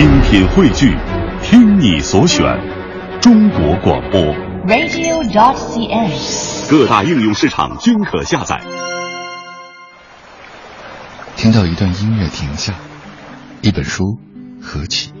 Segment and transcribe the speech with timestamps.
[0.00, 0.96] 精品汇聚，
[1.42, 2.42] 听你所选，
[3.20, 4.18] 中国广播。
[4.66, 6.70] radio.cn。
[6.70, 8.58] 各大应用市场均可下载。
[11.36, 12.76] 听到一段音乐停下，
[13.60, 14.18] 一本书
[14.62, 15.12] 合起，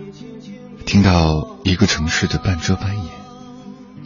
[0.86, 3.04] 听到一个城市的半遮半掩，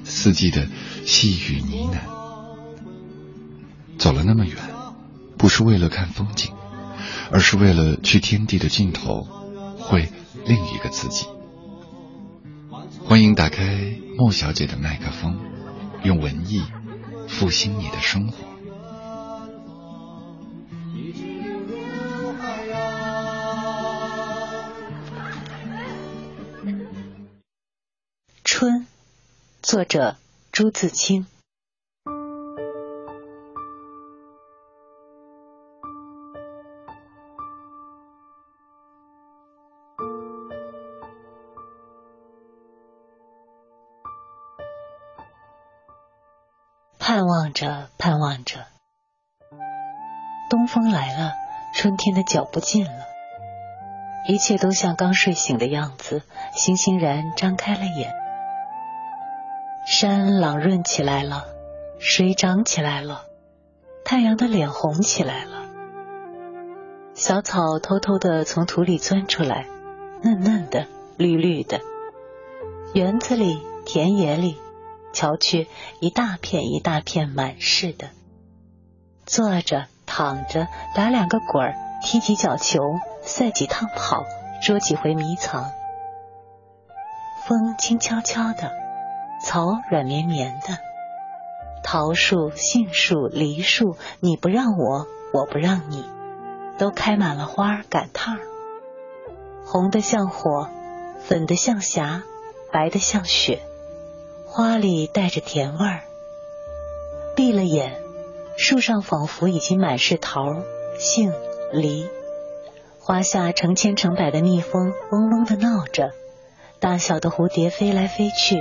[0.03, 0.67] 四季的
[1.07, 1.99] 细雨呢喃。
[3.97, 4.57] 走了那么远，
[5.39, 6.53] 不是为了看风景，
[7.31, 9.29] 而是为了去天地的尽头，
[9.79, 10.11] 会
[10.45, 11.27] 另一个自己。
[13.05, 15.39] 欢迎打开莫小姐的麦克风，
[16.03, 16.63] 用文艺
[17.29, 18.45] 复兴你的生活。
[28.43, 28.87] 春，
[29.63, 30.17] 作者
[30.53, 31.27] 朱自清。
[47.15, 48.67] 盼望着，盼望着，
[50.51, 51.33] 东风来了，
[51.73, 53.07] 春天的脚步近了，
[54.27, 56.23] 一切都像刚睡醒的样子，
[56.57, 58.13] 欣欣然张开了眼。
[59.87, 61.45] 山朗润起来了，
[62.01, 63.27] 水涨起来了，
[64.05, 65.69] 太阳的脸红起来了，
[67.15, 69.69] 小草偷偷的从土里钻出来，
[70.25, 71.81] 嫩嫩的，绿绿的。
[72.93, 74.59] 园子里，田野里。
[75.15, 75.69] 瞧去，
[76.01, 78.11] 一大片一大片满是的。
[79.25, 82.81] 坐着、躺着，打两个滚儿，踢几脚球，
[83.23, 84.25] 赛几趟跑，
[84.63, 85.71] 捉几回迷藏。
[87.47, 88.73] 风轻悄悄的，
[89.43, 90.79] 草软绵绵的。
[91.83, 96.05] 桃树、杏树、梨树，你不让我，我不让你，
[96.77, 98.41] 都开满了花赶趟儿。
[99.67, 100.69] 红的像火，
[101.23, 102.23] 粉的像霞，
[102.73, 103.63] 白的像雪。
[104.57, 106.03] 花里带着甜味儿，
[107.35, 108.01] 闭了眼，
[108.57, 110.45] 树上仿佛已经满是桃、
[110.97, 111.33] 杏、
[111.73, 112.09] 梨。
[113.01, 116.13] 花下成千成百的蜜蜂嗡嗡的闹着，
[116.79, 118.57] 大小的蝴蝶飞来飞去，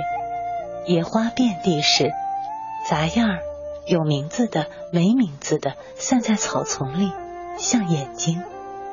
[0.84, 2.10] 野花遍地是，
[2.90, 3.38] 杂样儿，
[3.86, 7.12] 有名字的、没名字的，散在草丛里，
[7.56, 8.42] 像眼睛，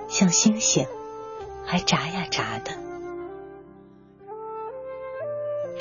[0.07, 0.85] 像星星，
[1.65, 2.90] 还眨呀眨的。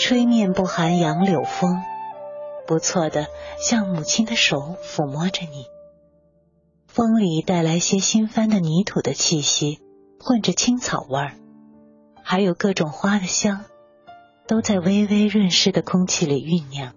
[0.00, 1.82] 吹面不寒杨柳风，
[2.66, 3.26] 不错的，
[3.58, 5.66] 像母亲的手抚摸着你。
[6.88, 9.78] 风里带来些新翻的泥土的气息，
[10.18, 11.34] 混着青草味儿，
[12.22, 13.66] 还有各种花的香，
[14.48, 16.94] 都在微微润湿的空气里酝酿。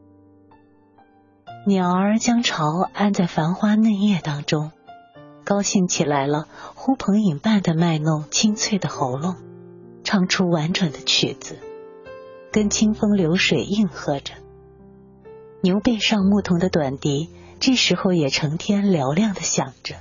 [1.67, 4.71] 鸟儿将巢安在繁花嫩叶当中，
[5.43, 9.35] 高兴起来了，呼朋引伴的卖弄清脆的喉咙，
[10.05, 11.59] 唱出婉转的曲子。
[12.53, 14.35] 跟清风流水应和着，
[15.61, 19.95] 牛背上牧童的短笛，这时候也成天嘹亮的响着。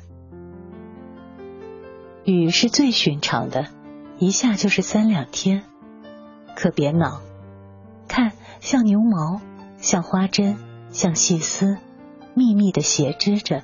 [2.24, 3.68] 雨是最寻常的，
[4.18, 5.62] 一下就是三两天，
[6.54, 7.22] 可别恼，
[8.06, 9.40] 看像牛毛，
[9.78, 10.58] 像花针，
[10.90, 11.78] 像细丝，
[12.34, 13.62] 密密的斜织着。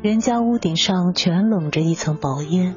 [0.00, 2.74] 人家屋顶上全笼着一层薄烟，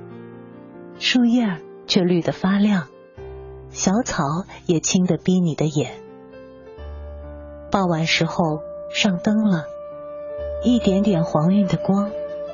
[1.00, 2.90] 树叶却绿得发亮。
[3.74, 4.24] 小草
[4.68, 5.92] 也青得逼你的眼。
[7.72, 8.60] 傍晚时候
[8.94, 9.66] 上灯了，
[10.64, 12.12] 一点点黄晕的光，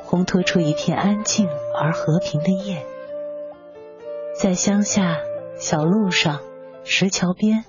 [0.07, 2.85] 烘托出一片安静而和平的夜。
[4.33, 5.17] 在乡下
[5.57, 6.39] 小路上、
[6.85, 7.65] 石桥边，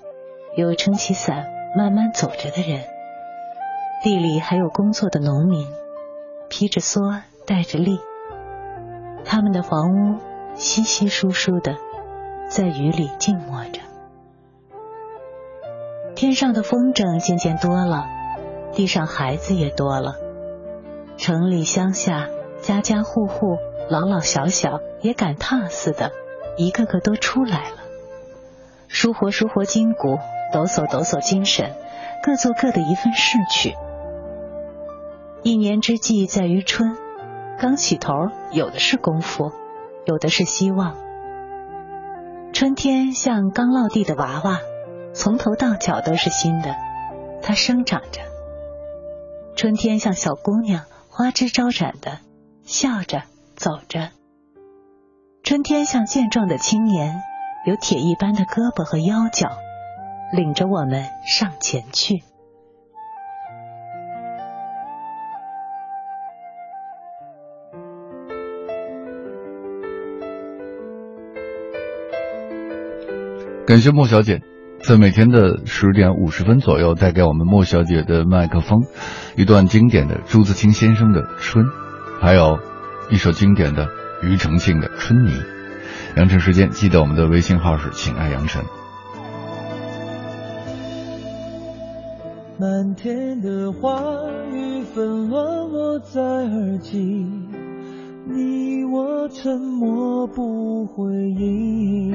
[0.55, 1.45] 有撑起伞
[1.77, 2.85] 慢慢走着的人；
[4.01, 5.67] 地里还有工作的农民，
[6.47, 7.99] 披着蓑，戴着笠。
[9.25, 10.19] 他们的房屋
[10.55, 11.75] 稀稀疏疏的。
[12.51, 13.79] 在雨里静默着，
[16.15, 18.09] 天上的风筝渐渐多了，
[18.73, 20.15] 地上孩子也多了。
[21.15, 22.27] 城里乡下，
[22.59, 23.55] 家家户户，
[23.89, 26.11] 老老小小也赶趟似的，
[26.57, 27.77] 一个个都出来了，
[28.89, 30.17] 舒活舒活筋骨，
[30.51, 31.71] 抖擞抖擞精神，
[32.21, 33.77] 各做各的一份事去。
[35.41, 36.97] 一年之计在于春，
[37.57, 38.11] 刚起头，
[38.51, 39.53] 有的是功夫，
[40.03, 40.97] 有的是希望。
[42.61, 44.59] 春天像刚落地的娃娃，
[45.15, 46.75] 从头到脚都是新的，
[47.41, 48.21] 它生长着。
[49.55, 52.19] 春天像小姑娘，花枝招展的，
[52.61, 53.23] 笑着
[53.55, 54.11] 走着。
[55.41, 57.23] 春天像健壮的青年，
[57.65, 59.49] 有铁一般的胳膊和腰脚，
[60.31, 62.21] 领着我们上前去。
[73.71, 74.41] 感谢莫小姐，
[74.83, 78.81] 在每天的十点五十分左右带给我们莫小姐的麦克风，
[79.37, 81.63] 一段经典的朱自清先生的《春》，
[82.19, 82.59] 还有
[83.09, 83.87] 一首经典的
[84.23, 85.29] 庾澄庆的《春泥》。
[86.17, 88.61] 羊城时间，记得我们的微信号是请爱羊城。
[92.59, 94.01] 漫天的花
[94.51, 96.99] 雨纷乱落在耳际，
[98.27, 101.05] 你我沉默不回
[101.39, 102.11] 应。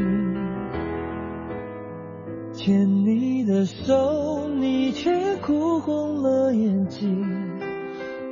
[2.56, 7.22] 牵你的手，你却哭红了眼睛。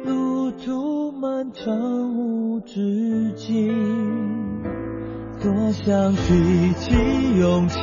[0.02, 3.70] 路途漫长无止境。
[5.42, 6.94] 多想提起
[7.38, 7.78] 勇气，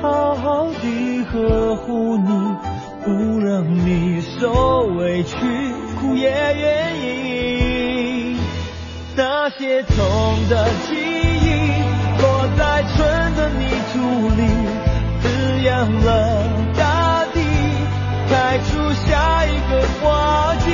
[0.00, 2.28] 好好地呵护你，
[3.04, 3.10] 不
[3.40, 5.36] 让你受委屈，
[6.00, 8.36] 哭也愿意。
[9.16, 9.96] 那些痛
[10.48, 11.48] 的记忆，
[12.22, 13.98] 落在春的泥土
[14.36, 14.42] 里，
[15.64, 16.44] 亮了
[16.76, 17.40] 大地，
[18.28, 20.66] 开出下一个花季。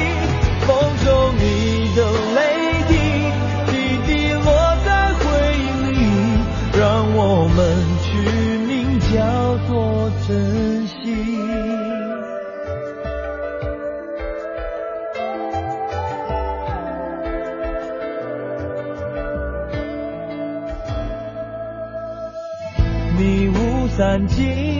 [0.66, 0.68] 风
[1.04, 1.08] 中
[1.38, 1.98] 你的
[2.34, 2.38] 泪
[2.88, 2.92] 滴，
[3.70, 3.72] 滴
[4.04, 4.44] 滴落
[4.84, 5.22] 在回
[5.54, 5.94] 忆里，
[6.76, 6.80] 让。
[7.12, 7.58] 我们
[8.02, 8.08] 取
[8.66, 9.14] 名叫
[9.68, 10.94] 做珍惜。
[23.18, 24.79] 迷雾散尽，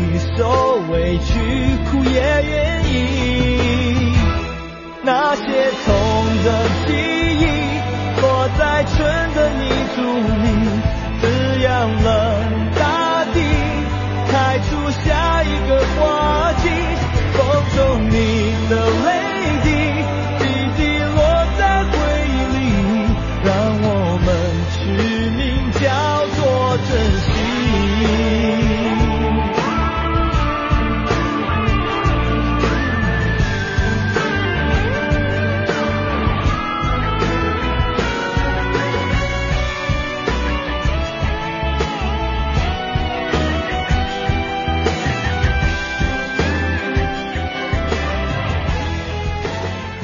[0.37, 1.33] 受委屈，
[1.89, 2.19] 哭也
[2.49, 4.13] 愿意。
[5.03, 5.41] 那些
[5.85, 6.20] 痛。